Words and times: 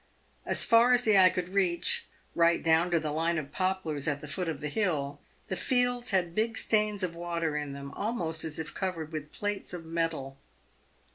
As 0.47 0.65
far 0.65 0.95
as 0.95 1.03
the 1.03 1.15
eye 1.15 1.29
could 1.29 1.49
reach— 1.49 2.07
right 2.35 2.63
down 2.63 2.89
to 2.89 2.99
the 2.99 3.11
line 3.11 3.37
of 3.37 3.51
poplars 3.51 4.07
at 4.07 4.19
the 4.19 4.27
foot 4.27 4.49
of 4.49 4.59
the 4.59 4.67
hill— 4.67 5.19
the 5.47 5.55
fields 5.55 6.09
had 6.09 6.33
big 6.33 6.57
stains 6.57 7.03
of 7.03 7.13
water 7.13 7.55
in 7.55 7.73
them, 7.73 7.91
almost 7.91 8.43
as 8.43 8.57
if 8.57 8.73
covered 8.73 9.11
with 9.11 9.31
plates 9.31 9.73
of 9.75 9.85
metal. 9.85 10.37